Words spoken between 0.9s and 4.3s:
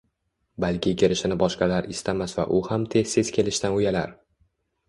kirishini boshqalar istamas va u ham tez-tez kelishdan uyalar?!